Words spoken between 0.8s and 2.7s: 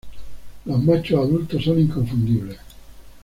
machos adultos son inconfundibles.